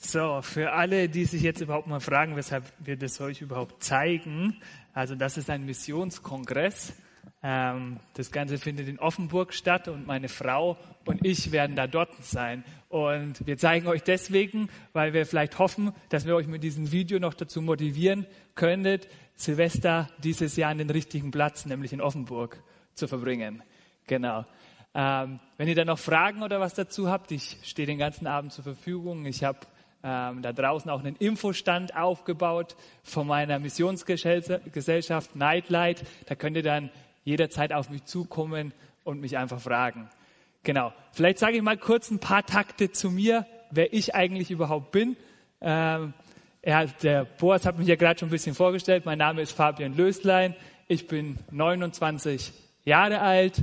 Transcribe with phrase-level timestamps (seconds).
[0.00, 4.56] So, für alle, die sich jetzt überhaupt mal fragen, weshalb wir das euch überhaupt zeigen,
[4.94, 6.94] also das ist ein Missionskongress.
[7.42, 12.10] Ähm, das Ganze findet in Offenburg statt und meine Frau und ich werden da dort
[12.22, 12.64] sein.
[12.88, 17.18] Und wir zeigen euch deswegen, weil wir vielleicht hoffen, dass wir euch mit diesem Video
[17.18, 18.24] noch dazu motivieren
[18.54, 22.62] könntet, Silvester dieses Jahr an den richtigen Platz, nämlich in Offenburg,
[22.94, 23.64] zu verbringen.
[24.06, 24.44] Genau.
[24.94, 28.52] Ähm, wenn ihr da noch Fragen oder was dazu habt, ich stehe den ganzen Abend
[28.52, 29.26] zur Verfügung.
[29.26, 29.58] Ich habe
[30.02, 36.04] ähm, da draußen auch einen Infostand aufgebaut von meiner Missionsgesellschaft Nightlight.
[36.26, 36.90] Da könnt ihr dann
[37.24, 38.72] jederzeit auf mich zukommen
[39.04, 40.08] und mich einfach fragen.
[40.62, 40.92] Genau.
[41.12, 45.16] Vielleicht sage ich mal kurz ein paar Takte zu mir, wer ich eigentlich überhaupt bin.
[45.60, 46.14] Ähm,
[46.62, 49.06] er, der Boas hat mich ja gerade schon ein bisschen vorgestellt.
[49.06, 50.54] Mein Name ist Fabian Löslein.
[50.86, 52.52] Ich bin 29
[52.84, 53.62] Jahre alt,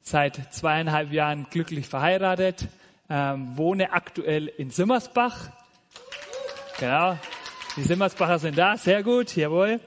[0.00, 2.68] seit zweieinhalb Jahren glücklich verheiratet,
[3.08, 5.50] ähm, wohne aktuell in Simmersbach.
[6.82, 7.16] Genau,
[7.76, 9.78] die Simmersbacher sind da, sehr gut, jawohl.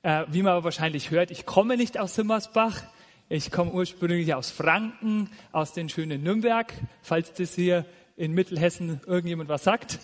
[0.00, 2.84] Äh, wie man aber wahrscheinlich hört, ich komme nicht aus Simmersbach.
[3.28, 7.84] Ich komme ursprünglich aus Franken, aus den schönen Nürnberg, falls das hier
[8.16, 9.98] in Mittelhessen irgendjemand was sagt.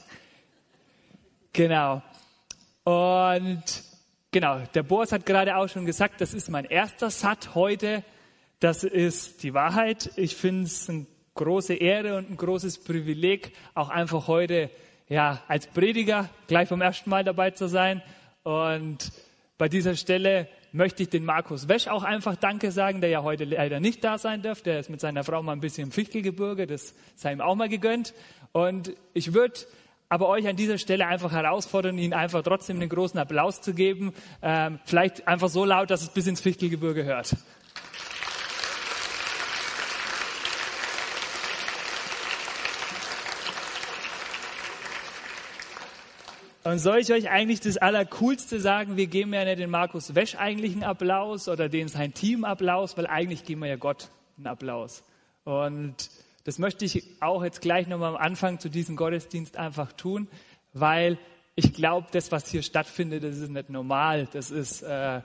[1.55, 2.02] Genau.
[2.84, 3.64] Und
[4.30, 8.05] genau, der Boris hat gerade auch schon gesagt, das ist mein erster Sat heute.
[8.61, 10.11] Das ist die Wahrheit.
[10.17, 14.69] Ich finde es eine große Ehre und ein großes Privileg, auch einfach heute
[15.09, 18.03] ja, als Prediger gleich vom ersten Mal dabei zu sein.
[18.42, 19.12] Und
[19.56, 23.45] bei dieser Stelle möchte ich den Markus Wesch auch einfach Danke sagen, der ja heute
[23.45, 24.62] leider nicht da sein darf.
[24.62, 27.69] Der ist mit seiner Frau mal ein bisschen im Fichtelgebirge, das sei ihm auch mal
[27.69, 28.14] gegönnt.
[28.53, 29.61] Und ich würde
[30.11, 34.14] aber euch an dieser Stelle einfach herausfordern, ihnen einfach trotzdem einen großen Applaus zu geben.
[34.41, 37.36] Ähm, vielleicht einfach so laut, dass es bis ins Fichtelgebirge hört.
[46.69, 48.98] Und soll ich euch eigentlich das Allercoolste sagen?
[48.98, 52.98] Wir geben ja nicht den Markus Wesch eigentlich einen Applaus oder den sein Team Applaus,
[52.98, 55.02] weil eigentlich geben wir ja Gott einen Applaus.
[55.45, 55.95] Und
[56.45, 60.29] das möchte ich auch jetzt gleich nochmal am Anfang zu diesem Gottesdienst einfach tun,
[60.74, 61.17] weil
[61.55, 64.29] ich glaube, das, was hier stattfindet, das ist nicht normal.
[64.35, 65.23] Das ist äh,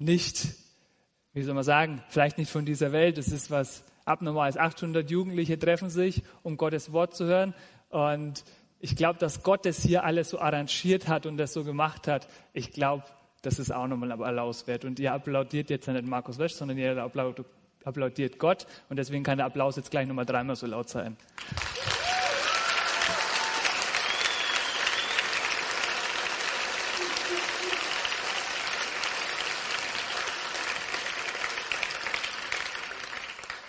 [0.00, 0.48] nicht,
[1.34, 3.16] wie soll man sagen, vielleicht nicht von dieser Welt.
[3.16, 4.56] Das ist was Abnormales.
[4.56, 7.54] 800 Jugendliche treffen sich, um Gottes Wort zu hören.
[7.90, 8.42] Und
[8.84, 12.28] ich glaube, dass Gott das hier alles so arrangiert hat und das so gemacht hat.
[12.52, 13.04] Ich glaube,
[13.40, 14.84] das ist auch nochmal Applaus wert.
[14.84, 17.02] Und ihr applaudiert jetzt nicht Markus Wesch, sondern ihr
[17.82, 18.66] applaudiert Gott.
[18.90, 21.16] Und deswegen kann der Applaus jetzt gleich nochmal dreimal so laut sein.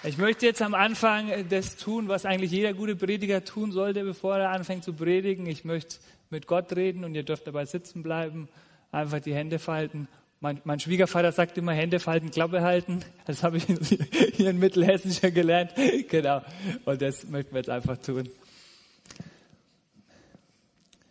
[0.07, 4.37] Ich möchte jetzt am Anfang das tun, was eigentlich jeder gute Prediger tun sollte, bevor
[4.37, 5.47] er anfängt zu predigen.
[5.47, 5.97] Ich möchte
[6.29, 8.47] mit Gott reden und ihr dürft dabei sitzen bleiben,
[8.91, 10.07] einfach die Hände falten.
[10.41, 12.99] Mein, mein Schwiegervater sagt immer Hände falten, Klappe halten.
[13.25, 13.65] Das habe ich
[14.33, 15.71] hier in Mittelhessen schon gelernt.
[16.07, 16.41] Genau.
[16.85, 18.29] Und das möchten wir jetzt einfach tun.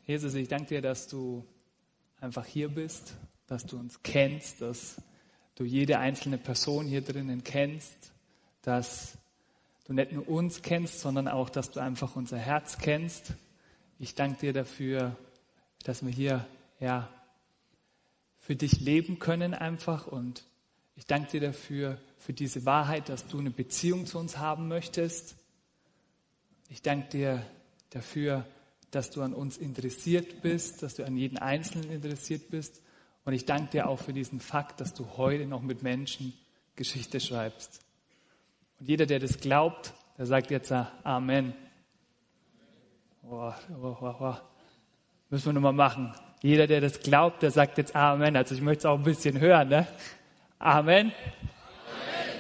[0.07, 1.45] Jesus, ich danke dir, dass du
[2.21, 3.17] einfach hier bist,
[3.49, 5.03] dass du uns kennst, dass
[5.57, 8.14] du jede einzelne Person hier drinnen kennst
[8.65, 9.19] dass
[9.85, 13.35] du nicht nur uns kennst, sondern auch, dass du einfach unser Herz kennst.
[13.99, 15.17] Ich danke dir dafür,
[15.85, 16.47] dass wir hier
[16.81, 17.09] ja
[18.39, 20.45] für dich leben können einfach und
[20.97, 25.37] ich danke dir dafür für diese Wahrheit, dass du eine Beziehung zu uns haben möchtest.
[26.69, 27.47] Ich danke dir
[27.91, 28.47] dafür,
[28.91, 32.81] dass du an uns interessiert bist, dass du an jeden Einzelnen interessiert bist.
[33.25, 36.33] Und ich danke dir auch für diesen Fakt, dass du heute noch mit Menschen
[36.77, 37.84] Geschichte schreibst.
[38.81, 41.55] Und jeder, der das glaubt, der sagt jetzt Amen.
[43.23, 43.53] Oh,
[43.83, 44.35] oh, oh, oh.
[45.31, 46.15] Müssen wir nochmal machen.
[46.43, 48.37] Jeder, der das glaubt, der sagt jetzt Amen.
[48.37, 49.69] Also ich möchte es auch ein bisschen hören.
[49.69, 49.87] Ne?
[50.59, 51.07] Amen.
[51.07, 51.13] Amen.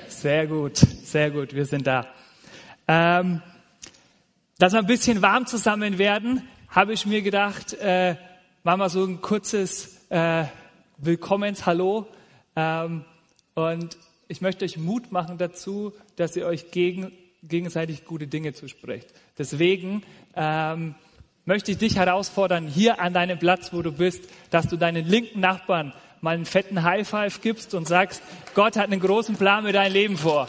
[0.08, 2.06] Sehr gut, sehr gut, wir sind da.
[2.86, 3.42] Ähm,
[4.58, 8.16] dass wir ein bisschen warm zusammen werden, habe ich mir gedacht, äh,
[8.62, 10.44] machen wir so ein kurzes äh,
[10.98, 12.06] Willkommens-Hallo.
[12.56, 13.04] Ähm,
[13.54, 13.96] und
[14.34, 17.12] ich möchte euch Mut machen dazu, dass ihr euch gegen,
[17.44, 19.06] gegenseitig gute Dinge zusprecht.
[19.38, 20.02] Deswegen
[20.34, 20.96] ähm,
[21.44, 25.38] möchte ich dich herausfordern, hier an deinem Platz, wo du bist, dass du deinen linken
[25.38, 29.76] Nachbarn mal einen fetten High Five gibst und sagst, Gott hat einen großen Plan mit
[29.76, 30.48] deinem Leben vor.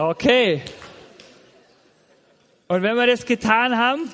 [0.00, 0.62] Okay.
[2.68, 4.10] Und wenn wir das getan haben,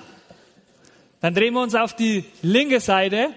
[1.21, 3.29] dann drehen wir uns auf die linke Seite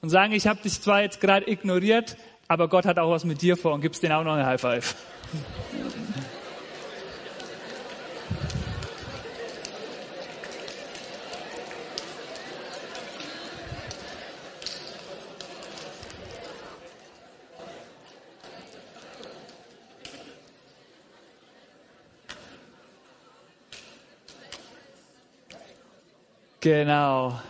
[0.00, 3.42] und sagen, ich habe dich zwar jetzt gerade ignoriert, aber Gott hat auch was mit
[3.42, 4.94] dir vor und gibst denen auch noch eine High Five.
[26.62, 27.40] Genau.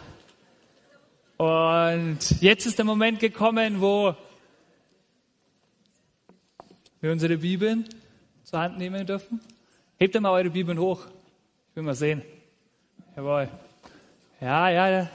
[1.36, 4.16] Und jetzt ist der Moment gekommen, wo
[7.02, 7.86] wir unsere Bibeln
[8.42, 9.38] zur Hand nehmen dürfen.
[9.98, 11.04] Hebt mal eure Bibeln hoch.
[11.68, 12.22] Ich will mal sehen.
[13.14, 13.50] Jawohl.
[14.40, 15.10] Ja, ja.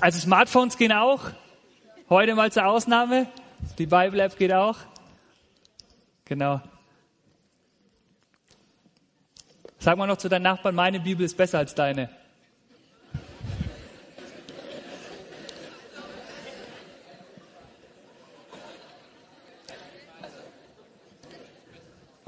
[0.00, 1.20] Also Smartphones gehen auch.
[2.08, 3.26] Heute mal zur Ausnahme.
[3.76, 4.78] Die Bible App geht auch.
[6.24, 6.62] Genau.
[9.78, 12.08] Sag mal noch zu deinen Nachbarn, meine Bibel ist besser als deine.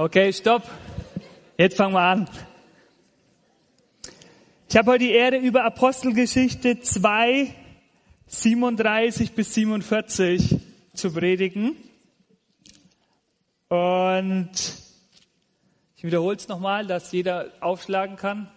[0.00, 0.62] Okay, stopp.
[1.56, 2.30] Jetzt fangen wir an.
[4.68, 7.52] Ich habe heute die Ehre, über Apostelgeschichte 2,
[8.28, 10.56] 37 bis 47
[10.94, 11.74] zu predigen.
[13.66, 14.50] Und
[15.96, 18.48] ich wiederhole es nochmal, dass jeder aufschlagen kann.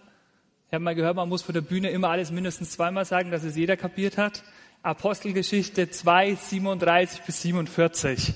[0.68, 3.42] Ich habe mal gehört, man muss vor der Bühne immer alles mindestens zweimal sagen, dass
[3.42, 4.44] es jeder kapiert hat.
[4.84, 8.32] Apostelgeschichte 2, 37 bis 47.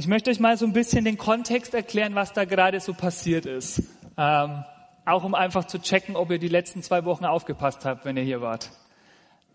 [0.00, 3.44] Ich möchte euch mal so ein bisschen den Kontext erklären, was da gerade so passiert
[3.44, 3.82] ist.
[4.16, 4.64] Ähm,
[5.04, 8.22] auch um einfach zu checken, ob ihr die letzten zwei Wochen aufgepasst habt, wenn ihr
[8.22, 8.70] hier wart.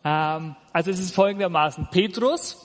[0.03, 1.87] Ähm, also es ist folgendermaßen.
[1.89, 2.63] Petrus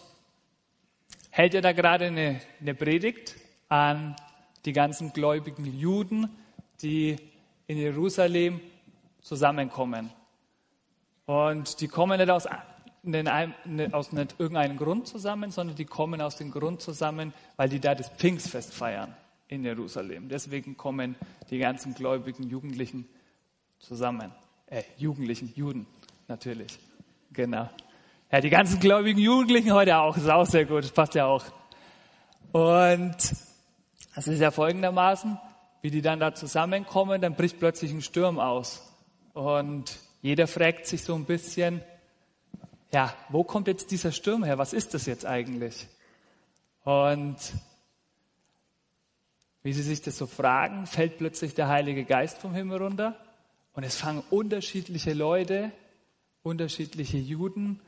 [1.30, 3.36] hält ja da gerade eine, eine Predigt
[3.70, 4.14] an
[4.66, 6.28] die ganzen gläubigen Juden,
[6.82, 7.16] die
[7.66, 8.60] in Jerusalem
[9.22, 10.12] zusammenkommen.
[11.24, 12.46] Und die kommen nicht aus
[13.92, 17.94] aus nicht irgendeinem Grund zusammen, sondern die kommen aus dem Grund zusammen, weil die da
[17.94, 19.14] das Pfingstfest feiern
[19.48, 20.28] in Jerusalem.
[20.28, 21.16] Deswegen kommen
[21.50, 23.08] die ganzen gläubigen Jugendlichen
[23.78, 24.32] zusammen.
[24.66, 25.86] Äh, Jugendlichen, Juden,
[26.28, 26.78] natürlich.
[27.32, 27.68] Genau.
[28.30, 30.16] Ja, die ganzen gläubigen Jugendlichen heute auch.
[30.16, 30.94] Ist auch sehr gut.
[30.94, 31.44] Passt ja auch.
[32.52, 33.16] Und
[34.14, 35.38] es ist ja folgendermaßen,
[35.82, 38.86] wie die dann da zusammenkommen, dann bricht plötzlich ein Sturm aus.
[39.32, 41.82] Und jeder fragt sich so ein bisschen,
[42.92, 44.58] ja, wo kommt jetzt dieser Sturm her?
[44.58, 45.86] Was ist das jetzt eigentlich?
[46.84, 47.36] Und
[49.62, 53.16] wie sie sich das so fragen, fällt plötzlich der Heilige Geist vom Himmel runter
[53.74, 55.70] und es fangen unterschiedliche Leute,
[56.42, 57.80] unterschiedliche Juden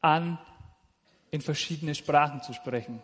[0.00, 0.38] an,
[1.30, 3.02] in verschiedene Sprachen zu sprechen.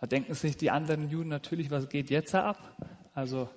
[0.00, 2.76] Da denken sich die anderen Juden natürlich, was geht jetzt ab?
[3.14, 3.48] Also,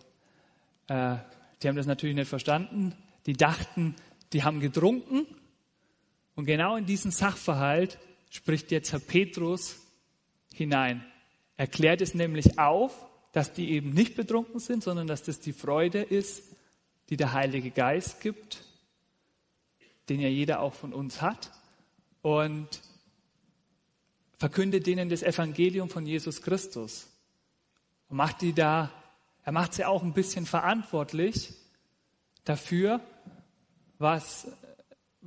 [0.88, 1.16] äh,
[1.62, 2.96] die haben das natürlich nicht verstanden.
[3.26, 3.96] Die dachten,
[4.32, 5.26] die haben getrunken
[6.36, 7.98] und genau in diesen Sachverhalt
[8.30, 9.78] spricht jetzt Herr Petrus
[10.54, 11.06] hinein.
[11.58, 15.54] Er klärt es nämlich auf, dass die eben nicht betrunken sind, sondern dass das die
[15.54, 16.44] Freude ist,
[17.10, 18.64] die der Heilige Geist gibt,
[20.10, 21.52] den ja jeder auch von uns hat.
[22.22, 22.82] Und
[24.38, 27.08] verkündet denen das Evangelium von Jesus Christus.
[28.10, 28.92] Und macht die da,
[29.44, 31.54] er macht sie auch ein bisschen verantwortlich
[32.44, 33.00] dafür,
[33.98, 34.48] was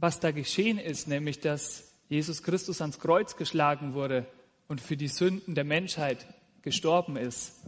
[0.00, 4.26] was da geschehen ist, nämlich dass Jesus Christus ans Kreuz geschlagen wurde
[4.68, 6.26] und für die Sünden der Menschheit
[6.62, 7.64] gestorben ist.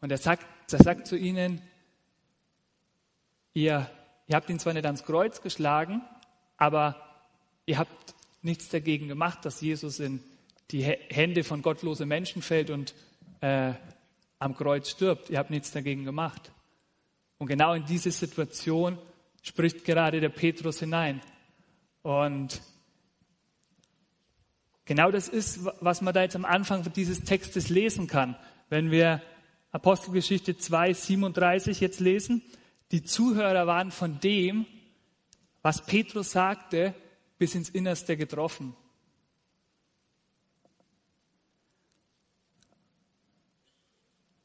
[0.00, 1.62] Und er sagt, er sagt zu ihnen,
[3.54, 3.90] ihr,
[4.26, 6.02] ihr habt ihn zwar nicht ans Kreuz geschlagen,
[6.56, 6.96] aber
[7.66, 10.22] ihr habt nichts dagegen gemacht, dass Jesus in
[10.70, 12.94] die Hände von gottlosen Menschen fällt und
[13.40, 13.72] äh,
[14.38, 15.30] am Kreuz stirbt.
[15.30, 16.52] Ihr habt nichts dagegen gemacht.
[17.38, 18.98] Und genau in diese Situation
[19.42, 21.20] spricht gerade der Petrus hinein.
[22.02, 22.62] Und
[24.84, 28.36] genau das ist, was man da jetzt am Anfang dieses Textes lesen kann.
[28.68, 29.22] Wenn wir
[29.72, 32.42] Apostelgeschichte 2, 37 jetzt lesen,
[32.90, 34.66] die Zuhörer waren von dem,
[35.62, 36.94] was Petrus sagte,
[37.38, 38.74] bis ins Innerste getroffen.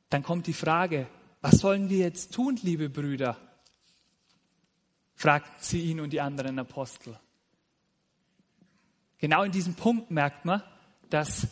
[0.10, 1.08] Dann kommt die Frage,
[1.42, 3.38] was sollen wir jetzt tun, liebe Brüder?
[5.26, 7.18] Fragten sie ihn und die anderen Apostel.
[9.18, 10.62] Genau in diesem Punkt merkt man,
[11.10, 11.48] dass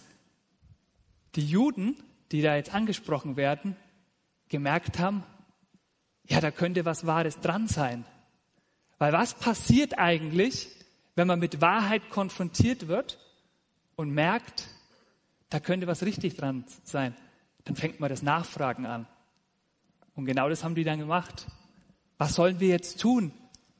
[1.33, 1.95] die Juden,
[2.31, 3.75] die da jetzt angesprochen werden,
[4.47, 5.23] gemerkt haben,
[6.27, 8.05] ja, da könnte was Wahres dran sein.
[8.99, 10.69] Weil was passiert eigentlich,
[11.15, 13.17] wenn man mit Wahrheit konfrontiert wird
[13.95, 14.67] und merkt,
[15.49, 17.15] da könnte was richtig dran sein?
[17.63, 19.07] Dann fängt man das Nachfragen an.
[20.13, 21.47] Und genau das haben die dann gemacht.
[22.19, 23.33] Was sollen wir jetzt tun,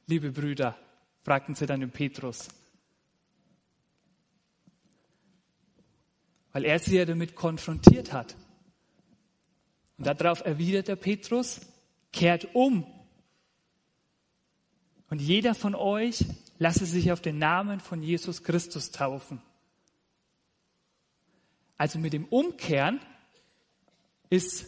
[0.07, 0.77] liebe Brüder?
[1.23, 2.49] fragten sie dann den Petrus.
[6.51, 8.35] Weil er sie ja damit konfrontiert hat.
[9.97, 11.61] Und darauf erwidert der Petrus,
[12.11, 12.85] kehrt um.
[15.09, 16.25] Und jeder von euch
[16.57, 19.41] lasse sich auf den Namen von Jesus Christus taufen.
[21.77, 22.99] Also mit dem Umkehren
[24.29, 24.65] ist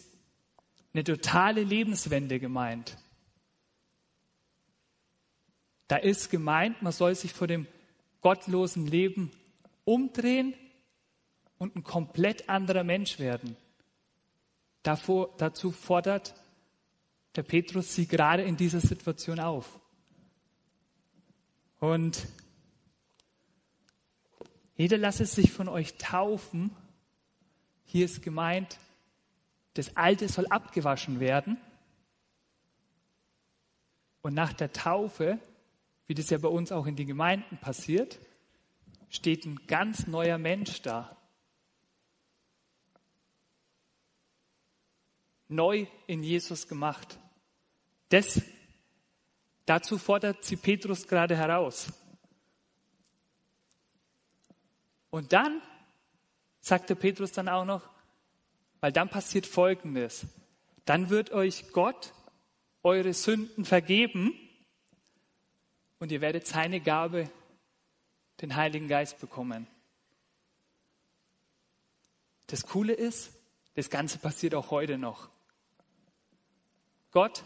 [0.93, 2.97] eine totale Lebenswende gemeint.
[5.87, 7.67] Da ist gemeint, man soll sich vor dem
[8.21, 9.31] gottlosen Leben
[9.83, 10.55] umdrehen
[11.57, 13.55] und ein komplett anderer Mensch werden.
[14.83, 16.35] Davor, dazu fordert
[17.35, 19.79] der Petrus sie gerade in dieser Situation auf.
[21.79, 22.27] Und
[24.75, 26.71] jeder lasse sich von euch taufen.
[27.85, 28.79] Hier ist gemeint,
[29.73, 31.57] das Alte soll abgewaschen werden.
[34.21, 35.39] Und nach der Taufe,
[36.07, 38.19] wie das ja bei uns auch in den Gemeinden passiert,
[39.09, 41.15] steht ein ganz neuer Mensch da.
[45.47, 47.19] Neu in Jesus gemacht.
[48.09, 48.41] Das,
[49.65, 51.93] dazu fordert sie Petrus gerade heraus.
[55.09, 55.61] Und dann
[56.59, 57.89] sagte Petrus dann auch noch,
[58.81, 60.27] weil dann passiert Folgendes.
[60.83, 62.13] Dann wird euch Gott
[62.83, 64.33] eure Sünden vergeben
[66.05, 67.31] und ihr werdet seine Gabe,
[68.39, 69.65] den Heiligen Geist, bekommen.
[72.45, 73.31] Das Coole ist,
[73.73, 75.31] das Ganze passiert auch heute noch.
[77.09, 77.43] Gott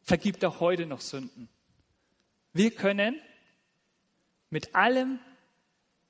[0.00, 1.48] vergibt auch heute noch Sünden.
[2.52, 3.14] Wir können
[4.50, 5.20] mit allem,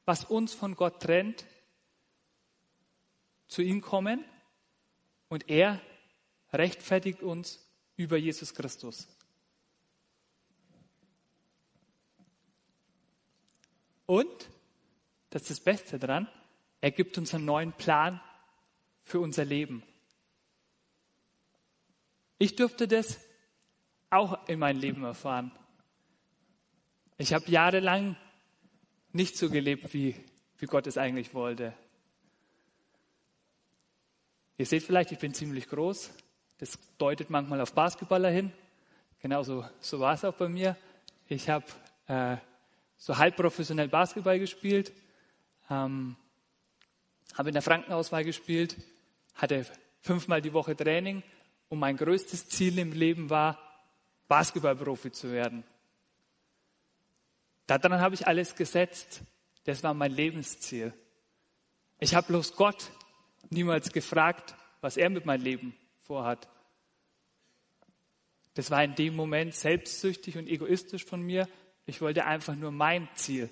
[0.07, 1.45] was uns von Gott trennt,
[3.47, 4.25] zu ihm kommen
[5.29, 5.83] und er
[6.51, 7.63] rechtfertigt uns
[7.97, 9.07] über Jesus Christus.
[14.13, 14.51] Und,
[15.31, 16.29] das ist das Beste daran,
[16.83, 18.21] er gibt uns einen neuen Plan
[19.05, 19.83] für unser Leben.
[22.37, 23.19] Ich durfte das
[24.11, 25.51] auch in meinem Leben erfahren.
[27.17, 28.17] Ich habe jahrelang
[29.13, 30.15] nicht so gelebt, wie,
[30.59, 31.73] wie Gott es eigentlich wollte.
[34.59, 36.11] Ihr seht vielleicht, ich bin ziemlich groß.
[36.59, 38.53] Das deutet manchmal auf Basketballer hin.
[39.21, 40.77] Genauso so war es auch bei mir.
[41.29, 41.65] Ich habe
[42.09, 42.37] äh,
[43.03, 44.93] so halb professionell Basketball gespielt,
[45.69, 46.15] ähm,
[47.35, 48.77] habe in der Frankenauswahl gespielt,
[49.35, 49.67] hatte
[50.03, 51.25] fünfmal die Woche Training
[51.69, 53.59] und mein größtes Ziel im Leben war,
[54.29, 55.65] Basketballprofi zu werden.
[57.67, 59.23] Daran habe ich alles gesetzt.
[59.65, 60.95] Das war mein Lebensziel.
[61.99, 62.93] Ich habe bloß Gott
[63.51, 66.49] niemals gefragt, was er mit meinem Leben vorhat.
[68.55, 71.49] Das war in dem Moment selbstsüchtig und egoistisch von mir.
[71.87, 73.51] Ich wollte einfach nur mein Ziel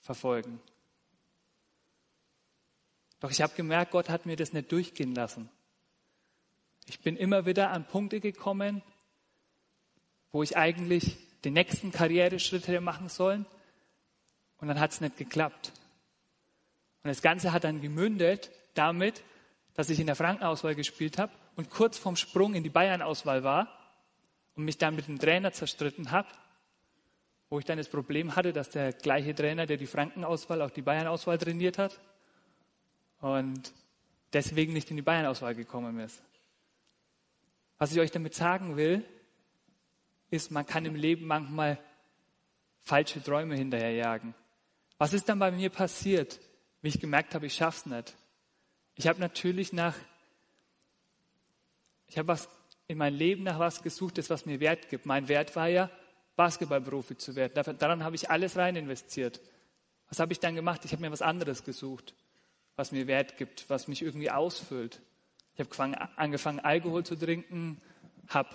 [0.00, 0.60] verfolgen.
[3.20, 5.48] Doch ich habe gemerkt, Gott hat mir das nicht durchgehen lassen.
[6.86, 8.82] Ich bin immer wieder an Punkte gekommen,
[10.32, 13.46] wo ich eigentlich den nächsten Karriereschritt hätte machen sollen.
[14.58, 15.72] Und dann hat es nicht geklappt.
[17.02, 19.22] Und das Ganze hat dann gemündet damit,
[19.74, 23.68] dass ich in der Frankenauswahl gespielt habe und kurz vorm Sprung in die Bayern-Auswahl war
[24.54, 26.28] und mich dann mit dem Trainer zerstritten habe,
[27.52, 30.80] wo ich dann das Problem hatte, dass der gleiche Trainer, der die Frankenauswahl, auch die
[30.80, 32.00] Bayern-Auswahl trainiert hat
[33.20, 33.74] und
[34.32, 36.22] deswegen nicht in die Bayern-Auswahl gekommen ist.
[37.76, 39.04] Was ich euch damit sagen will,
[40.30, 41.78] ist, man kann im Leben manchmal
[42.80, 44.32] falsche Träume hinterherjagen.
[44.96, 46.40] Was ist dann bei mir passiert,
[46.80, 48.16] wie ich gemerkt habe, ich schaff's nicht?
[48.94, 49.94] Ich habe natürlich nach,
[52.06, 52.48] ich habe was
[52.86, 55.04] in meinem Leben nach was gesucht, das was mir Wert gibt.
[55.04, 55.90] Mein Wert war ja,
[56.36, 57.76] Basketballprofi zu werden.
[57.78, 59.40] Daran habe ich alles rein investiert.
[60.08, 60.84] Was habe ich dann gemacht?
[60.84, 62.14] Ich habe mir was anderes gesucht,
[62.76, 65.00] was mir Wert gibt, was mich irgendwie ausfüllt.
[65.54, 67.80] Ich habe angefangen, Alkohol zu trinken,
[68.28, 68.50] habe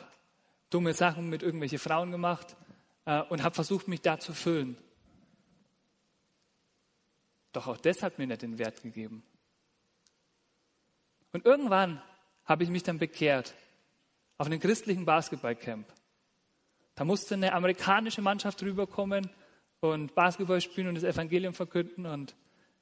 [0.70, 2.56] dumme Sachen mit irgendwelchen Frauen gemacht
[3.06, 4.78] äh, und habe versucht, mich da zu füllen.
[7.54, 9.24] Doch auch das hat mir nicht den Wert gegeben.
[11.32, 12.02] Und irgendwann
[12.46, 13.54] habe ich mich dann bekehrt
[14.38, 15.88] auf einem christlichen Basketballcamp.
[16.98, 19.30] Da musste eine amerikanische Mannschaft rüberkommen
[19.82, 22.36] und Basketball spielen und das Evangelium verkünden und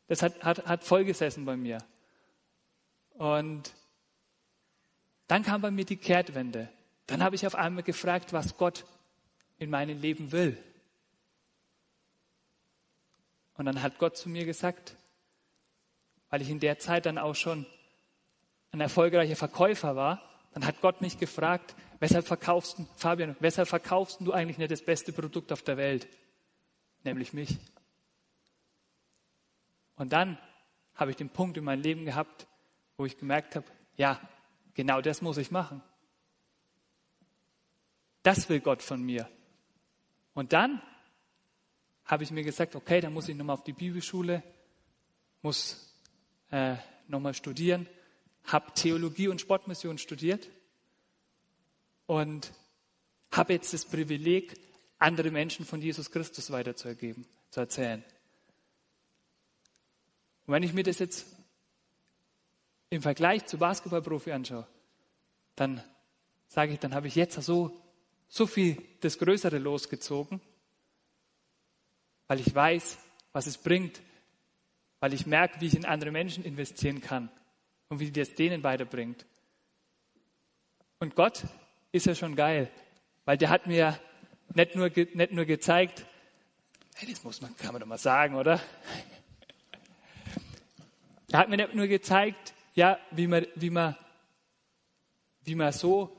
[0.07, 1.79] das hat, hat, hat vollgesessen bei mir.
[3.09, 3.73] Und
[5.27, 6.69] dann kam bei mir die Kehrtwende.
[7.07, 8.85] Dann habe ich auf einmal gefragt, was Gott
[9.57, 10.57] in meinem Leben will.
[13.57, 14.95] Und dann hat Gott zu mir gesagt,
[16.29, 17.65] weil ich in der Zeit dann auch schon
[18.71, 20.21] ein erfolgreicher Verkäufer war,
[20.55, 24.81] dann hat Gott mich gefragt, weshalb verkaufst du, Fabian, weshalb verkaufst du eigentlich nicht das
[24.81, 26.07] beste Produkt auf der Welt?
[27.03, 27.57] Nämlich mich.
[29.97, 30.37] Und dann
[30.95, 32.47] habe ich den Punkt in meinem Leben gehabt,
[32.95, 33.65] wo ich gemerkt habe,
[33.97, 34.21] ja,
[34.73, 35.83] genau das muss ich machen.
[38.23, 39.29] Das will Gott von mir.
[40.33, 40.81] Und dann
[42.05, 44.41] habe ich mir gesagt, okay, dann muss ich nochmal auf die Bibelschule,
[45.41, 45.93] muss
[46.49, 46.77] äh,
[47.09, 47.89] nochmal studieren,
[48.47, 50.49] habe Theologie und Sportmission studiert
[52.05, 52.51] und
[53.31, 54.59] habe jetzt das Privileg,
[54.97, 58.03] andere Menschen von Jesus Christus weiterzuergeben, zu erzählen.
[60.45, 61.25] Und wenn ich mir das jetzt
[62.89, 64.67] im Vergleich zu Basketballprofi anschaue,
[65.55, 65.83] dann
[66.47, 67.81] sage ich, dann habe ich jetzt so,
[68.27, 70.39] so viel das Größere losgezogen,
[72.27, 72.97] weil ich weiß,
[73.33, 74.01] was es bringt,
[74.99, 77.29] weil ich merke, wie ich in andere Menschen investieren kann
[77.89, 79.25] und wie das denen weiterbringt.
[80.99, 81.43] Und Gott
[81.91, 82.71] ist ja schon geil,
[83.25, 83.99] weil der hat mir
[84.53, 86.05] nicht nur, nicht nur gezeigt,
[86.95, 88.59] hey, das muss man, kann man doch mal sagen, oder?
[91.31, 93.95] Er hat mir nicht nur gezeigt, ja, wie man, wie man,
[95.43, 96.15] wie man so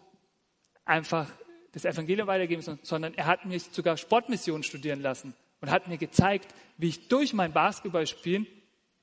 [0.85, 1.31] einfach
[1.73, 5.99] das Evangelium weitergeben soll, sondern er hat mich sogar Sportmission studieren lassen und hat mir
[5.99, 8.47] gezeigt, wie ich durch mein Basketballspielen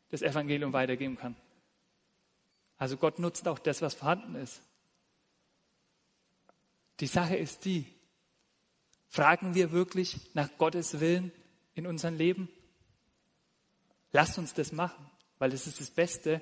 [0.09, 1.35] das Evangelium weitergeben kann.
[2.77, 4.61] Also Gott nutzt auch das, was vorhanden ist.
[6.99, 7.85] Die Sache ist die,
[9.07, 11.31] fragen wir wirklich nach Gottes Willen
[11.75, 12.49] in unserem Leben?
[14.11, 16.41] Lasst uns das machen, weil es ist das Beste,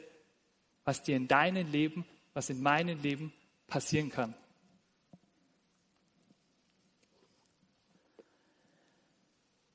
[0.83, 3.33] was dir in deinem Leben, was in meinem Leben
[3.67, 4.35] passieren kann.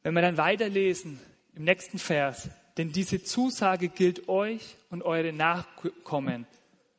[0.03, 1.19] Wenn wir dann weiterlesen
[1.55, 6.47] im nächsten Vers, denn diese Zusage gilt euch und eure Nachkommen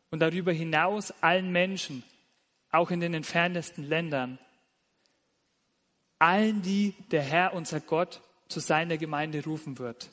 [0.09, 2.03] und darüber hinaus allen Menschen,
[2.71, 4.39] auch in den entferntesten Ländern,
[6.19, 10.09] allen, die der Herr, unser Gott, zu seiner Gemeinde rufen wird.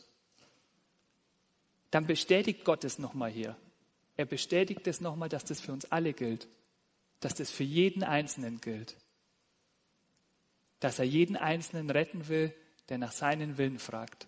[1.91, 3.57] Dann bestätigt Gott es nochmal hier.
[4.17, 6.47] Er bestätigt es nochmal, dass das für uns alle gilt,
[7.21, 8.97] dass das für jeden Einzelnen gilt,
[10.81, 12.53] dass er jeden Einzelnen retten will,
[12.89, 14.27] der nach seinen Willen fragt.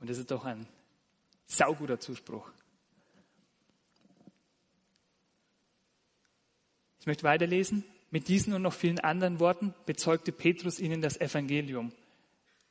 [0.00, 0.66] Und das ist doch ein
[1.46, 2.50] sauguter Zuspruch.
[7.00, 7.84] Ich möchte weiterlesen.
[8.10, 11.92] Mit diesen und noch vielen anderen Worten bezeugte Petrus ihnen das Evangelium.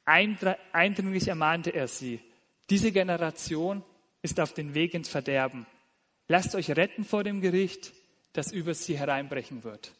[0.03, 2.19] Eindringlich ermahnte er sie.
[2.69, 3.83] Diese Generation
[4.21, 5.65] ist auf dem Weg ins Verderben.
[6.27, 7.93] Lasst euch retten vor dem Gericht,
[8.33, 9.93] das über sie hereinbrechen wird.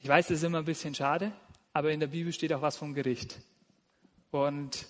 [0.00, 1.32] Ich weiß, das ist immer ein bisschen schade,
[1.74, 3.40] aber in der Bibel steht auch was vom Gericht.
[4.30, 4.86] Und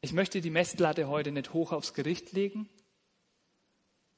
[0.00, 2.68] ich möchte die Messlatte heute nicht hoch aufs Gericht legen,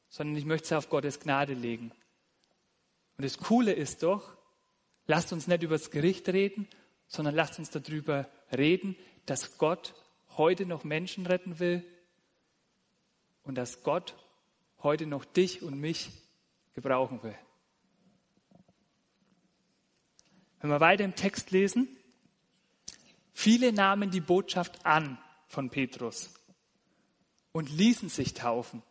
[0.09, 1.93] sondern ich möchte sie auf Gottes Gnade legen.
[3.19, 4.37] Und das Coole ist doch,
[5.07, 6.67] lasst uns nicht über das Gericht reden,
[7.07, 8.97] sondern lasst uns darüber reden,
[9.27, 9.95] dass Gott
[10.39, 11.85] heute noch Menschen retten will
[13.43, 14.17] und dass Gott
[14.83, 16.11] heute noch dich und mich
[16.75, 17.37] gebrauchen will.
[20.65, 21.95] Wenn wir weiter im Text lesen,
[23.35, 26.33] viele nahmen die Botschaft an von Petrus
[27.53, 28.83] und ließen sich taufen.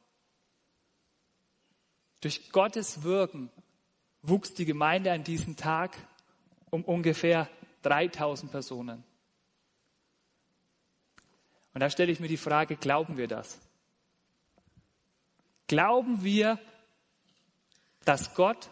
[2.22, 3.50] Durch Gottes Wirken
[4.22, 5.98] wuchs die Gemeinde an diesem Tag
[6.70, 7.50] um ungefähr
[7.82, 9.04] 3000 Personen.
[11.74, 13.60] Und da stelle ich mir die Frage, glauben wir das?
[15.66, 16.60] Glauben wir,
[18.06, 18.70] dass Gott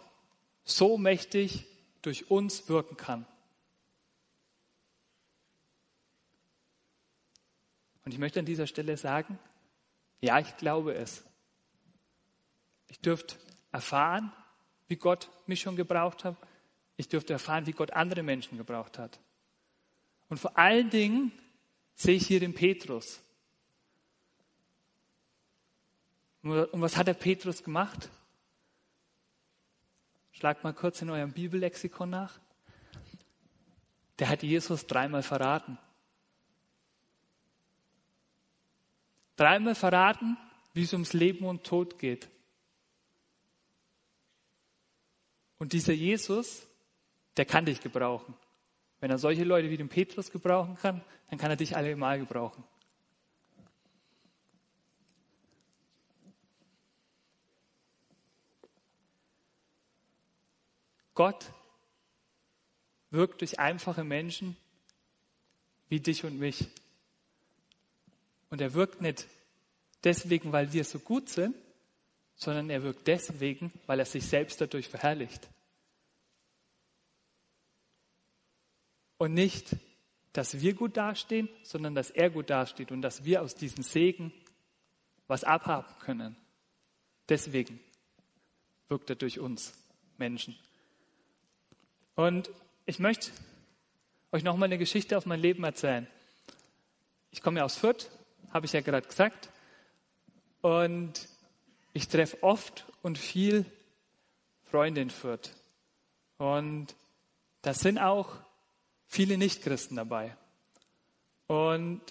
[0.65, 1.65] so mächtig
[2.01, 3.25] durch uns wirken kann.
[8.03, 9.37] Und ich möchte an dieser Stelle sagen,
[10.21, 11.23] ja, ich glaube es.
[12.87, 13.35] Ich dürfte
[13.71, 14.31] erfahren,
[14.87, 16.35] wie Gott mich schon gebraucht hat.
[16.97, 19.19] Ich dürfte erfahren, wie Gott andere Menschen gebraucht hat.
[20.29, 21.31] Und vor allen Dingen
[21.95, 23.21] sehe ich hier den Petrus.
[26.41, 28.09] Und was hat der Petrus gemacht?
[30.41, 32.39] Schlagt mal kurz in eurem Bibellexikon nach.
[34.17, 35.77] Der hat Jesus dreimal verraten.
[39.35, 40.37] Dreimal verraten,
[40.73, 42.27] wie es ums Leben und Tod geht.
[45.59, 46.65] Und dieser Jesus,
[47.37, 48.33] der kann dich gebrauchen.
[48.99, 52.63] Wenn er solche Leute wie den Petrus gebrauchen kann, dann kann er dich allemal gebrauchen.
[61.13, 61.51] Gott
[63.09, 64.55] wirkt durch einfache Menschen
[65.89, 66.67] wie dich und mich.
[68.49, 69.27] Und er wirkt nicht
[70.03, 71.55] deswegen, weil wir so gut sind,
[72.35, 75.47] sondern er wirkt deswegen, weil er sich selbst dadurch verherrlicht.
[79.17, 79.75] Und nicht,
[80.33, 84.33] dass wir gut dastehen, sondern dass er gut dasteht und dass wir aus diesem Segen
[85.27, 86.35] was abhaben können.
[87.29, 87.79] Deswegen
[88.87, 89.73] wirkt er durch uns
[90.17, 90.57] Menschen.
[92.21, 92.51] Und
[92.85, 93.31] ich möchte
[94.31, 96.05] euch nochmal eine Geschichte aus meinem Leben erzählen.
[97.31, 98.11] Ich komme ja aus Fürth,
[98.53, 99.49] habe ich ja gerade gesagt.
[100.61, 101.27] Und
[101.93, 103.65] ich treffe oft und viel
[104.69, 105.49] Freunde in Fürth.
[106.37, 106.95] Und
[107.63, 108.35] da sind auch
[109.07, 110.37] viele Nichtchristen dabei.
[111.47, 112.01] Und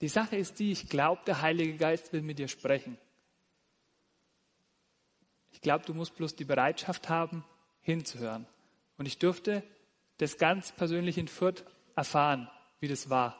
[0.00, 2.96] die Sache ist die, ich glaube, der Heilige Geist will mit dir sprechen.
[5.60, 7.44] Ich glaube, du musst bloß die Bereitschaft haben,
[7.82, 8.46] hinzuhören.
[8.96, 9.62] Und ich durfte
[10.16, 12.48] das ganz persönlich in Fürth erfahren,
[12.80, 13.36] wie das war.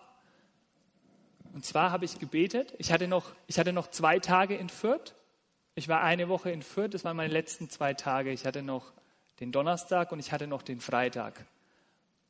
[1.55, 2.75] Und zwar habe ich gebetet.
[2.77, 5.15] Ich hatte noch, ich hatte noch zwei Tage in Fürth.
[5.75, 6.93] Ich war eine Woche in Fürth.
[6.93, 8.33] Das waren meine letzten zwei Tage.
[8.33, 8.93] Ich hatte noch
[9.41, 11.47] den Donnerstag und ich hatte noch den Freitag.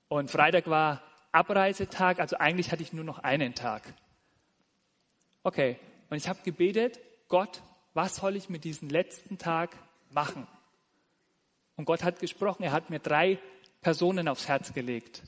[0.07, 3.83] Und Freitag war Abreisetag, also eigentlich hatte ich nur noch einen Tag.
[5.43, 7.61] Okay, und ich habe gebetet, Gott,
[7.95, 9.77] was soll ich mit diesem letzten Tag
[10.11, 10.47] machen?
[11.77, 13.39] Und Gott hat gesprochen, er hat mir drei
[13.81, 15.23] Personen aufs Herz gelegt.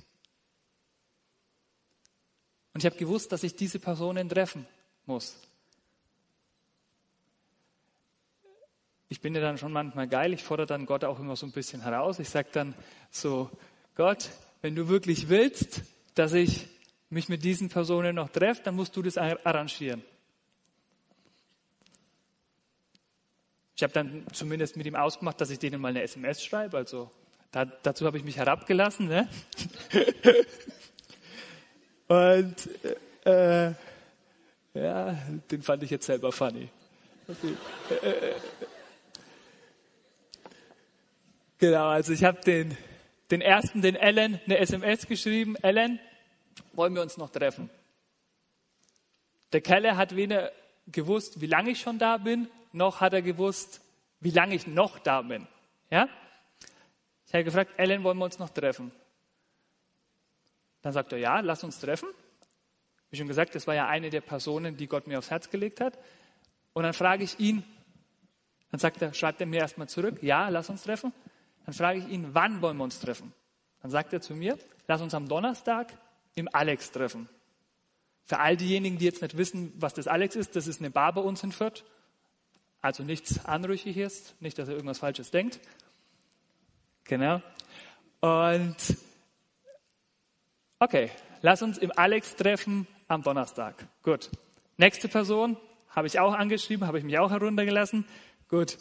[2.75, 4.67] Und ich habe gewusst, dass ich diese Personen treffen
[5.07, 5.37] muss.
[9.09, 11.53] Ich bin ja dann schon manchmal geil, ich fordere dann Gott auch immer so ein
[11.53, 12.19] bisschen heraus.
[12.19, 12.75] Ich sage dann
[13.11, 13.51] so,
[13.95, 14.31] Gott,
[14.63, 15.83] wenn du wirklich willst,
[16.15, 16.67] dass ich
[17.11, 20.03] mich mit diesen Personen noch treffe, dann musst du das arrangieren.
[23.83, 26.77] Ich habe dann zumindest mit ihm ausgemacht, dass ich denen mal eine SMS schreibe.
[26.77, 27.11] Also
[27.51, 29.09] da, dazu habe ich mich herabgelassen.
[29.09, 29.29] Ne?
[32.07, 32.55] Und
[33.25, 33.73] äh,
[34.75, 35.19] ja,
[35.51, 36.69] den fand ich jetzt selber funny.
[41.59, 42.77] Genau, also ich habe den,
[43.33, 45.57] den ersten, den Ellen, eine SMS geschrieben.
[45.57, 45.99] Ellen,
[46.75, 47.69] wollen wir uns noch treffen?
[49.53, 50.53] Der Keller hat weder
[50.87, 53.81] gewusst, wie lange ich schon da bin, noch hat er gewusst,
[54.21, 55.47] wie lange ich noch da bin.
[55.91, 56.09] Ja?
[57.27, 58.93] Ich habe gefragt, Ellen, wollen wir uns noch treffen?
[60.83, 62.09] Dann sagt er, ja, lass uns treffen.
[63.11, 65.81] Wie schon gesagt, das war ja eine der Personen, die Gott mir aufs Herz gelegt
[65.81, 65.99] hat.
[66.73, 67.63] Und dann frage ich ihn,
[68.71, 71.13] dann sagt er, schreibt er mir erstmal zurück, ja, lass uns treffen.
[71.67, 73.33] Dann frage ich ihn, wann wollen wir uns treffen?
[73.83, 75.93] Dann sagt er zu mir, lass uns am Donnerstag
[76.35, 77.29] im Alex treffen.
[78.25, 81.13] Für all diejenigen, die jetzt nicht wissen, was das Alex ist, das ist eine Bar
[81.13, 81.85] bei uns in Fürth.
[82.81, 85.61] Also nichts Anrüchiges, nicht, dass er irgendwas Falsches denkt.
[87.05, 87.43] Genau.
[88.21, 88.77] Und
[90.79, 91.11] okay,
[91.43, 93.87] lass uns im Alex treffen am Donnerstag.
[94.03, 94.31] Gut.
[94.77, 95.57] Nächste Person
[95.89, 98.05] habe ich auch angeschrieben, habe ich mich auch heruntergelassen.
[98.49, 98.79] Gut.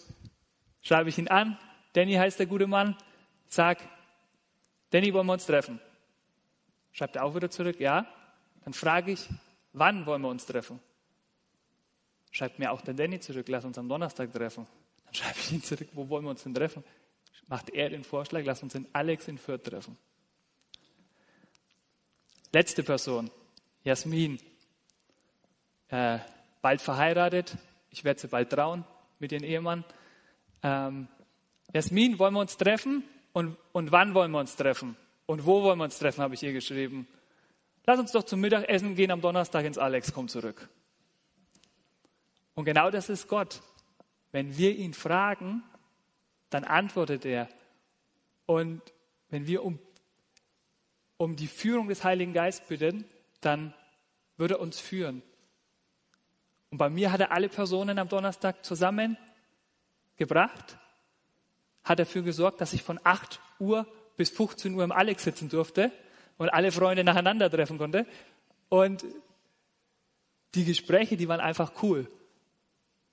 [0.82, 1.58] Schreibe ich ihn an.
[1.94, 2.96] Danny heißt der gute Mann.
[3.48, 3.80] Sag,
[4.92, 5.80] Danny, wollen wir uns treffen?
[6.92, 8.08] Schreibt er auch wieder zurück, ja.
[8.64, 9.28] Dann frage ich,
[9.74, 10.80] wann wollen wir uns treffen?
[12.32, 14.68] Schreibt mir auch der Danny zurück, lass uns am Donnerstag treffen.
[15.06, 16.84] Dann schreibe ich ihn zurück, wo wollen wir uns denn treffen?
[17.48, 19.98] Macht er den Vorschlag, lass uns in Alex in Fürth treffen.
[22.54, 23.30] Letzte Person,
[23.84, 24.40] Jasmin.
[25.90, 26.20] Äh,
[26.62, 27.58] bald verheiratet,
[27.90, 28.86] ich werde sie bald trauen
[29.20, 29.84] mit ihrem Ehemann.
[30.64, 31.08] Ähm,
[31.74, 33.04] Jasmin, wollen wir uns treffen?
[33.34, 34.96] Und, und wann wollen wir uns treffen?
[35.26, 37.08] Und wo wollen wir uns treffen, habe ich ihr geschrieben.
[37.86, 40.70] Lass uns doch zum Mittagessen gehen am Donnerstag ins Alex, komm zurück.
[42.54, 43.62] Und genau das ist Gott.
[44.32, 45.64] Wenn wir ihn fragen,
[46.50, 47.50] dann antwortet er.
[48.46, 48.82] Und
[49.30, 49.80] wenn wir um,
[51.18, 53.06] um die Führung des Heiligen Geistes bitten,
[53.40, 53.74] dann
[54.38, 55.24] wird er uns führen.
[56.70, 60.78] Und bei mir hat er alle Personen am Donnerstag zusammengebracht,
[61.84, 65.92] hat dafür gesorgt, dass ich von 8 Uhr bis 15 Uhr im Alex sitzen durfte
[66.42, 68.08] und alle Freunde nacheinander treffen konnte.
[68.68, 69.06] Und
[70.56, 72.08] die Gespräche, die waren einfach cool,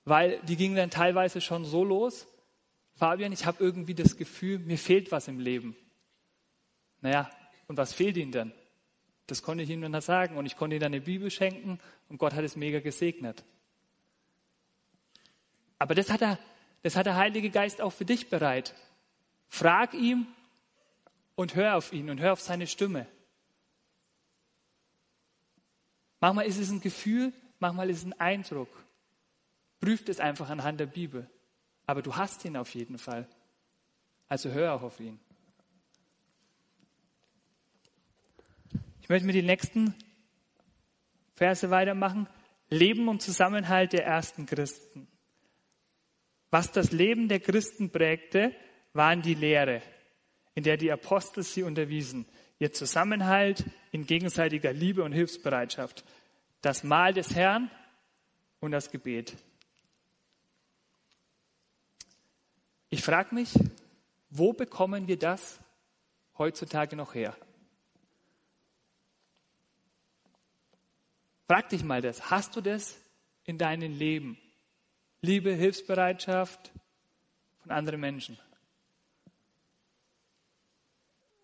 [0.03, 2.25] weil die gingen dann teilweise schon so los.
[2.95, 5.75] Fabian, ich habe irgendwie das Gefühl, mir fehlt was im Leben.
[7.01, 7.29] Naja,
[7.67, 8.51] und was fehlt Ihnen denn?
[9.27, 11.77] Das konnte ich ihm dann sagen und ich konnte ihm dann eine Bibel schenken
[12.09, 13.43] und Gott hat es mega gesegnet.
[15.77, 16.39] Aber das hat, er,
[16.81, 18.73] das hat der Heilige Geist auch für dich bereit.
[19.49, 20.25] Frag ihm
[21.35, 23.05] und hör auf ihn und hör auf seine Stimme.
[26.19, 28.69] Manchmal ist es ein Gefühl, manchmal ist es ein Eindruck.
[29.79, 31.29] Prüft es einfach anhand der Bibel.
[31.85, 33.27] Aber du hast ihn auf jeden Fall.
[34.27, 35.19] Also hör auch auf ihn.
[39.01, 39.95] Ich möchte mir die nächsten
[41.35, 42.27] Verse weitermachen.
[42.69, 45.07] Leben und Zusammenhalt der ersten Christen.
[46.51, 48.53] Was das Leben der Christen prägte,
[48.93, 49.81] waren die Lehre,
[50.53, 52.27] in der die Apostel sie unterwiesen,
[52.59, 56.03] ihr Zusammenhalt in gegenseitiger Liebe und Hilfsbereitschaft,
[56.61, 57.71] das Mahl des Herrn
[58.59, 59.35] und das Gebet.
[62.89, 63.53] Ich frage mich,
[64.29, 65.59] wo bekommen wir das
[66.37, 67.35] heutzutage noch her?
[71.47, 72.29] Frag dich mal das.
[72.29, 72.95] Hast du das
[73.45, 74.37] in deinem Leben?
[75.21, 76.71] Liebe, Hilfsbereitschaft
[77.61, 78.37] von anderen Menschen.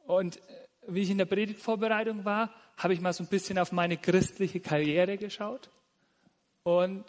[0.06, 3.72] Und äh, wie ich in der Predigtvorbereitung war, habe ich mal so ein bisschen auf
[3.72, 5.70] meine christliche Karriere geschaut.
[6.64, 7.06] Und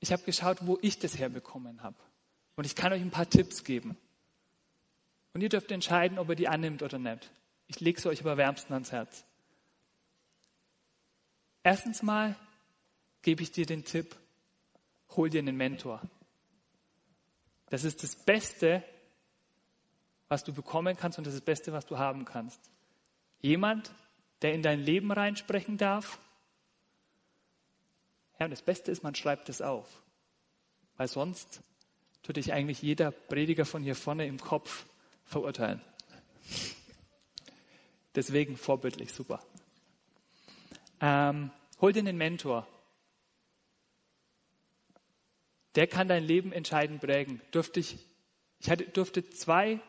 [0.00, 1.96] ich habe geschaut, wo ich das herbekommen habe.
[2.56, 3.96] Und ich kann euch ein paar Tipps geben.
[5.34, 7.30] Und ihr dürft entscheiden, ob ihr die annimmt oder nicht.
[7.66, 9.24] Ich lege es euch aber wärmsten ans Herz.
[11.62, 12.34] Erstens mal
[13.22, 14.16] gebe ich dir den Tipp,
[15.16, 16.00] hol dir einen Mentor.
[17.68, 18.82] Das ist das Beste,
[20.28, 22.60] was du bekommen kannst und das ist das Beste, was du haben kannst.
[23.40, 23.90] Jemand,
[24.42, 26.18] der in dein Leben reinsprechen darf.
[28.38, 30.02] Ja, und das Beste ist, man schreibt es auf.
[30.96, 31.62] Weil sonst
[32.22, 34.86] tut dich eigentlich jeder Prediger von hier vorne im Kopf
[35.24, 35.80] verurteilen.
[38.14, 39.40] Deswegen vorbildlich, super.
[41.00, 42.66] Ähm, hol dir einen Mentor.
[45.74, 47.40] Der kann dein Leben entscheidend prägen.
[47.52, 47.98] Durfte ich,
[48.58, 49.80] ich hatte, durfte zwei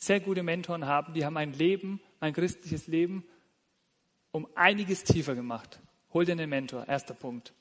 [0.00, 3.24] sehr gute Mentoren haben, die haben mein Leben, mein christliches Leben
[4.32, 5.80] um einiges tiefer gemacht.
[6.12, 7.52] Hol dir einen Mentor, erster Punkt.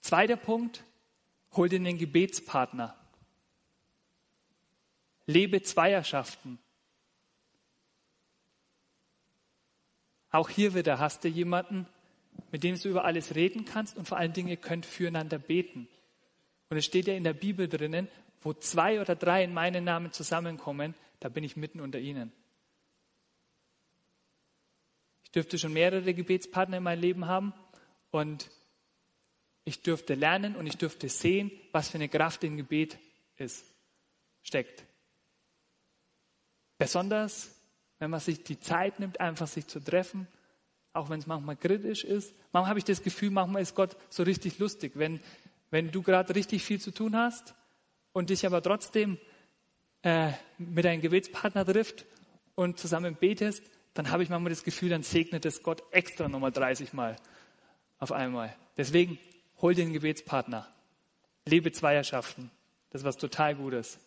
[0.00, 0.84] Zweiter Punkt,
[1.52, 2.96] hol dir einen Gebetspartner.
[5.26, 6.58] Lebe Zweierschaften.
[10.30, 11.86] Auch hier wieder hast du jemanden,
[12.50, 15.88] mit dem du über alles reden kannst und vor allen Dingen ihr könnt füreinander beten.
[16.70, 18.08] Und es steht ja in der Bibel drinnen,
[18.42, 22.32] wo zwei oder drei in meinen Namen zusammenkommen, da bin ich mitten unter ihnen.
[25.24, 27.52] Ich dürfte schon mehrere Gebetspartner in meinem Leben haben
[28.10, 28.50] und
[29.64, 32.98] ich dürfte lernen und ich dürfte sehen, was für eine Kraft im Gebet
[33.36, 33.66] ist,
[34.42, 34.84] steckt.
[36.78, 37.54] Besonders,
[37.98, 40.26] wenn man sich die Zeit nimmt, einfach sich zu treffen,
[40.92, 42.34] auch wenn es manchmal kritisch ist.
[42.52, 45.20] Manchmal habe ich das Gefühl, manchmal ist Gott so richtig lustig, wenn,
[45.70, 47.54] wenn du gerade richtig viel zu tun hast
[48.12, 49.18] und dich aber trotzdem
[50.02, 52.06] äh, mit deinem Gebetspartner trifft
[52.54, 53.62] und zusammen betest,
[53.94, 57.16] dann habe ich manchmal das Gefühl, dann segnet es Gott extra nochmal 30 Mal
[57.98, 58.54] auf einmal.
[58.76, 59.18] Deswegen
[59.60, 60.72] hol dir einen Gebetspartner.
[61.46, 62.50] Lebe Zweierschaften.
[62.90, 63.98] Das ist was total Gutes.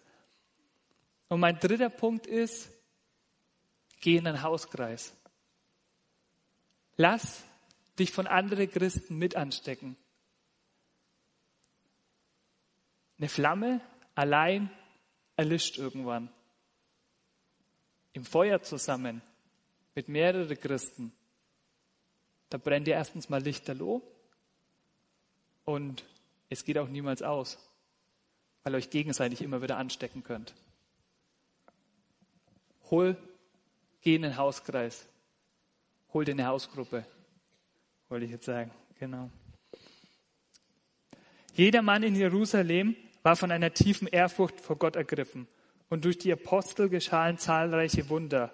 [1.27, 2.69] Und mein dritter Punkt ist,
[3.99, 5.13] geh in einen Hauskreis.
[6.97, 7.43] Lass
[7.99, 9.97] dich von anderen Christen mit anstecken.
[13.17, 13.81] Eine Flamme
[14.15, 14.71] allein
[15.35, 16.29] erlischt irgendwann.
[18.13, 19.21] Im Feuer zusammen
[19.95, 21.11] mit mehreren Christen,
[22.49, 24.01] da brennt ihr erstens mal lichterloh
[25.63, 26.03] und
[26.49, 27.57] es geht auch niemals aus,
[28.63, 30.53] weil ihr euch gegenseitig immer wieder anstecken könnt.
[32.89, 33.15] Hol,
[34.01, 35.07] geh in den Hauskreis,
[36.13, 37.05] hol dir eine Hausgruppe,
[38.09, 39.29] wollte ich jetzt sagen, genau.
[41.53, 45.47] Jeder Mann in Jerusalem war von einer tiefen Ehrfurcht vor Gott ergriffen
[45.89, 48.53] und durch die Apostel geschahen zahlreiche Wunder.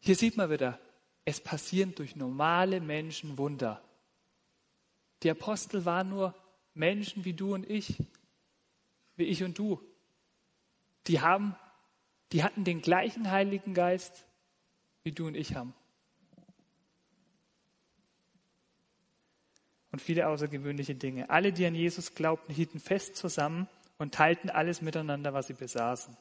[0.00, 0.78] Hier sieht man wieder,
[1.24, 3.82] es passieren durch normale Menschen Wunder.
[5.22, 6.34] Die Apostel waren nur
[6.74, 8.02] Menschen wie du und ich,
[9.16, 9.80] wie ich und du.
[11.06, 11.56] Die haben,
[12.32, 14.26] die hatten den gleichen Heiligen Geist,
[15.04, 15.74] wie du und ich haben.
[19.92, 21.30] Und viele außergewöhnliche Dinge.
[21.30, 26.16] Alle, die an Jesus glaubten, hielten fest zusammen und teilten alles miteinander, was sie besaßen.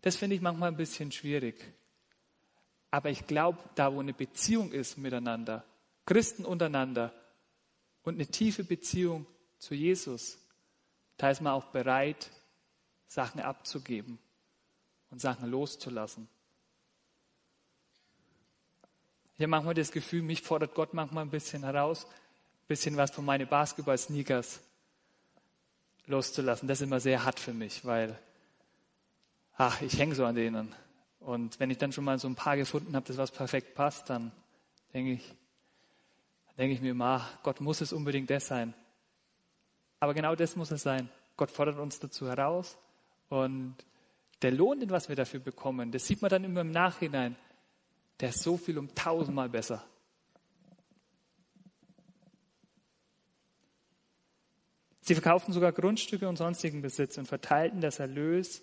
[0.00, 1.72] Das finde ich manchmal ein bisschen schwierig.
[2.90, 5.64] Aber ich glaube, da wo eine Beziehung ist miteinander,
[6.06, 7.12] Christen untereinander
[8.02, 9.26] und eine tiefe Beziehung
[9.58, 10.38] zu Jesus,
[11.18, 12.30] da ist man auch bereit,
[13.08, 14.18] Sachen abzugeben
[15.10, 16.28] und Sachen loszulassen.
[19.34, 22.06] Ich habe manchmal das Gefühl, mich fordert Gott manchmal ein bisschen heraus,
[22.68, 24.60] bisschen was von meinen Basketball-Sneakers
[26.06, 26.68] loszulassen.
[26.68, 28.16] Das ist immer sehr hart für mich, weil
[29.56, 30.74] ach, ich hänge so an denen.
[31.18, 34.08] Und wenn ich dann schon mal so ein paar gefunden habe, das was perfekt passt,
[34.10, 34.32] dann
[34.92, 35.34] denke ich,
[36.58, 38.74] denke ich mir immer, Gott muss es unbedingt das sein.
[39.98, 41.08] Aber genau das muss es sein.
[41.36, 42.76] Gott fordert uns dazu heraus
[43.30, 43.76] und
[44.42, 47.34] der Lohn, den was wir dafür bekommen, das sieht man dann immer im Nachhinein,
[48.20, 49.84] der ist so viel um tausendmal besser
[55.08, 58.60] Sie verkauften sogar Grundstücke und sonstigen Besitz und verteilten das Erlös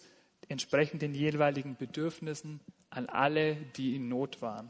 [0.48, 2.60] entsprechend den jeweiligen Bedürfnissen
[2.92, 4.70] an alle, die in Not waren.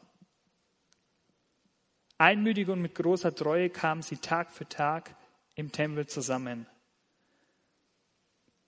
[2.17, 5.17] Einmütig und mit großer Treue kamen sie Tag für Tag
[5.55, 6.65] im Tempel zusammen.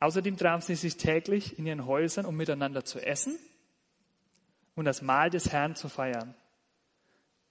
[0.02, 3.40] Außerdem trafen sie sich täglich in ihren Häusern, um miteinander zu essen
[4.76, 6.36] und das Mahl des Herrn zu feiern.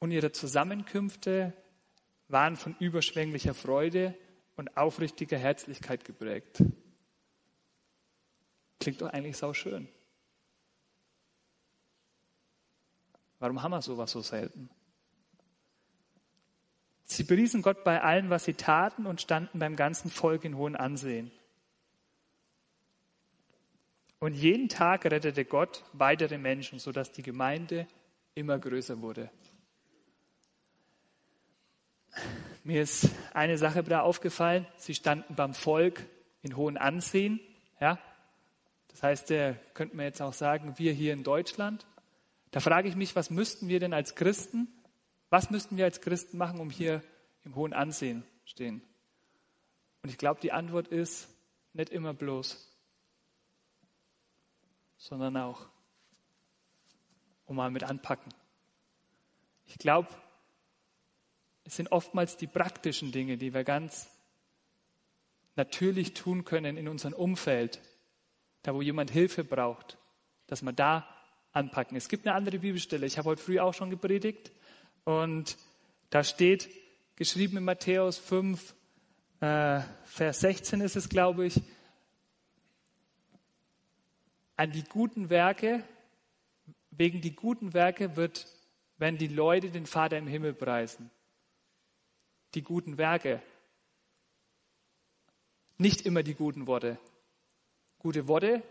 [0.00, 1.54] Und ihre Zusammenkünfte
[2.28, 4.14] waren von überschwänglicher Freude
[4.56, 6.62] und aufrichtiger Herzlichkeit geprägt.
[8.80, 9.88] Klingt doch eigentlich sau schön.
[13.38, 14.70] Warum haben wir sowas so selten?
[17.04, 20.74] Sie priesen Gott bei allem, was sie taten und standen beim ganzen Volk in hohem
[20.74, 21.30] Ansehen.
[24.18, 27.86] Und jeden Tag rettete Gott weitere Menschen, sodass die Gemeinde
[28.34, 29.30] immer größer wurde.
[32.66, 34.66] Mir ist eine Sache da aufgefallen.
[34.76, 36.04] Sie standen beim Volk
[36.42, 37.38] in hohem Ansehen.
[37.80, 38.00] Ja?
[38.88, 41.86] Das heißt, der könnte man jetzt auch sagen, wir hier in Deutschland.
[42.50, 44.66] Da frage ich mich, was müssten wir denn als Christen,
[45.30, 47.04] was müssten wir als Christen machen, um hier
[47.44, 48.82] im hohen Ansehen stehen?
[50.02, 51.28] Und ich glaube, die Antwort ist
[51.72, 52.66] nicht immer bloß
[54.96, 55.68] sondern auch
[57.44, 58.34] um mal mit anpacken.
[59.66, 60.08] Ich glaube,
[61.66, 64.08] es sind oftmals die praktischen Dinge, die wir ganz
[65.56, 67.80] natürlich tun können in unserem Umfeld,
[68.62, 69.98] da wo jemand Hilfe braucht,
[70.46, 71.08] dass wir da
[71.52, 71.96] anpacken.
[71.96, 74.52] Es gibt eine andere Bibelstelle, ich habe heute früh auch schon gepredigt
[75.04, 75.56] und
[76.10, 76.68] da steht,
[77.16, 78.74] geschrieben in Matthäus 5,
[79.40, 81.60] äh, Vers 16 ist es, glaube ich,
[84.56, 85.82] an die guten Werke,
[86.90, 88.46] wegen die guten Werke wird,
[88.98, 91.10] wenn die Leute den Vater im Himmel preisen.
[92.56, 93.42] Die guten Werke.
[95.76, 96.98] Nicht immer die guten Worte.
[97.98, 98.62] Gute Worte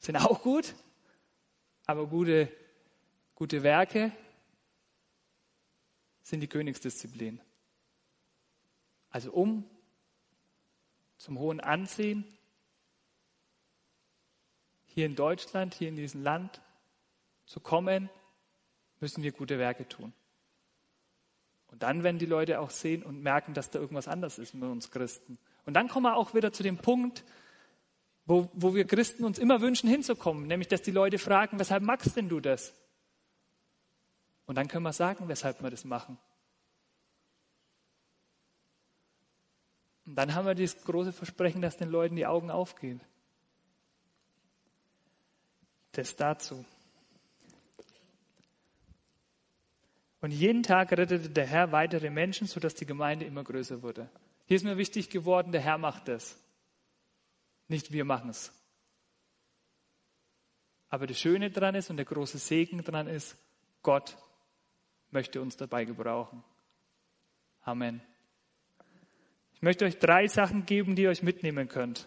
[0.00, 0.74] sind auch gut,
[1.86, 2.52] aber gute,
[3.36, 4.10] gute Werke
[6.22, 7.40] sind die Königsdisziplin.
[9.10, 9.64] Also um
[11.18, 12.24] zum hohen Ansehen
[14.86, 16.60] hier in Deutschland, hier in diesem Land
[17.46, 18.10] zu kommen,
[18.98, 20.12] müssen wir gute Werke tun.
[21.70, 24.68] Und dann werden die Leute auch sehen und merken, dass da irgendwas anders ist mit
[24.68, 25.38] uns Christen.
[25.64, 27.24] Und dann kommen wir auch wieder zu dem Punkt,
[28.26, 32.16] wo, wo wir Christen uns immer wünschen hinzukommen, nämlich dass die Leute fragen, weshalb magst
[32.16, 32.74] denn du das?
[34.46, 36.18] Und dann können wir sagen, weshalb wir das machen.
[40.06, 43.00] Und dann haben wir dieses große Versprechen, dass den Leuten die Augen aufgehen.
[45.92, 46.64] Das dazu.
[50.20, 54.10] Und jeden Tag rettete der Herr weitere Menschen, sodass die Gemeinde immer größer wurde.
[54.46, 56.38] Hier ist mir wichtig geworden, der Herr macht es.
[57.68, 58.52] Nicht wir machen es.
[60.88, 63.36] Aber das Schöne daran ist und der große Segen daran ist,
[63.82, 64.18] Gott
[65.10, 66.42] möchte uns dabei gebrauchen.
[67.62, 68.02] Amen.
[69.54, 72.06] Ich möchte euch drei Sachen geben, die ihr euch mitnehmen könnt.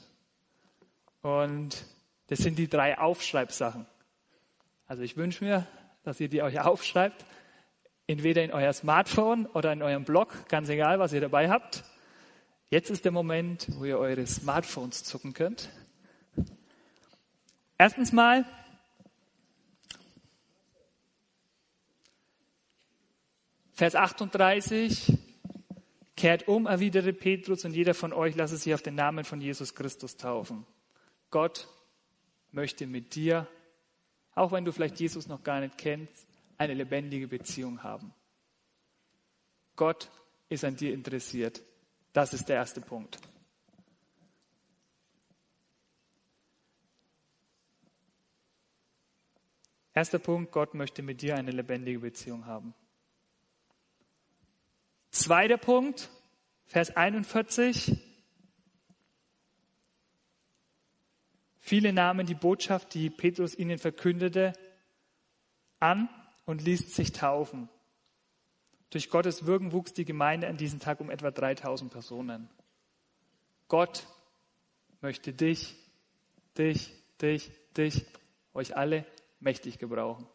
[1.21, 1.85] Und
[2.27, 3.85] das sind die drei Aufschreibsachen.
[4.85, 5.65] Also ich wünsche mir,
[6.03, 7.25] dass ihr die euch aufschreibt,
[8.07, 11.83] entweder in euer Smartphone oder in eurem Blog, ganz egal, was ihr dabei habt.
[12.69, 15.69] Jetzt ist der Moment, wo ihr eure Smartphones zucken könnt.
[17.77, 18.45] Erstens mal,
[23.75, 25.17] Vers 38,
[26.15, 29.73] kehrt um, erwiderte Petrus, und jeder von euch lasse sich auf den Namen von Jesus
[29.73, 30.65] Christus taufen.
[31.31, 31.67] Gott
[32.51, 33.47] möchte mit dir,
[34.35, 38.13] auch wenn du vielleicht Jesus noch gar nicht kennst, eine lebendige Beziehung haben.
[39.75, 40.11] Gott
[40.49, 41.61] ist an dir interessiert.
[42.13, 43.19] Das ist der erste Punkt.
[49.95, 52.73] Erster Punkt, Gott möchte mit dir eine lebendige Beziehung haben.
[55.11, 56.09] Zweiter Punkt,
[56.65, 57.95] Vers 41,
[61.65, 64.51] Viele nahmen die Botschaft, die Petrus ihnen verkündete,
[65.79, 66.09] an
[66.45, 67.69] und ließen sich taufen.
[68.89, 72.49] Durch Gottes Wirken wuchs die Gemeinde an diesem Tag um etwa 3000 Personen.
[73.67, 74.05] Gott
[75.01, 75.75] möchte dich,
[76.57, 78.05] dich, dich, dich,
[78.53, 79.05] euch alle
[79.39, 80.27] mächtig gebrauchen.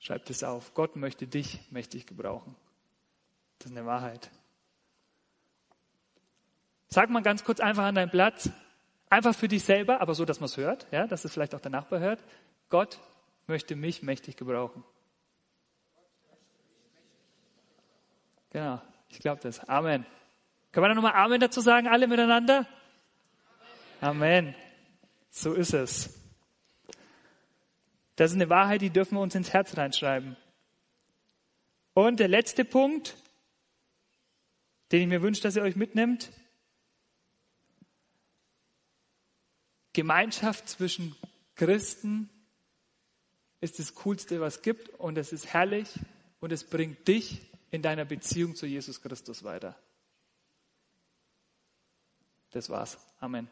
[0.00, 0.74] Schreibt es auf.
[0.74, 2.54] Gott möchte dich mächtig gebrauchen.
[3.58, 4.30] Das ist eine Wahrheit.
[6.88, 8.50] Sag mal ganz kurz einfach an deinen Platz,
[9.10, 11.60] einfach für dich selber, aber so, dass man es hört, ja, dass es vielleicht auch
[11.60, 12.22] der Nachbar hört.
[12.68, 12.98] Gott
[13.46, 14.84] möchte mich mächtig gebrauchen.
[18.50, 18.80] Genau.
[19.08, 19.60] Ich glaube das.
[19.68, 20.04] Amen.
[20.72, 22.66] Können wir da nochmal Amen dazu sagen, alle miteinander?
[24.00, 24.54] Amen.
[25.30, 26.18] So ist es.
[28.16, 30.36] Das ist eine Wahrheit, die dürfen wir uns ins Herz reinschreiben.
[31.92, 33.16] Und der letzte Punkt,
[34.92, 36.30] den ich mir wünsche, dass ihr euch mitnimmt.
[39.92, 41.16] Gemeinschaft zwischen
[41.54, 42.30] Christen
[43.66, 45.88] ist das Coolste, was es gibt und es ist herrlich
[46.40, 47.40] und es bringt dich
[47.72, 49.76] in deiner Beziehung zu Jesus Christus weiter.
[52.52, 52.96] Das war's.
[53.18, 53.48] Amen.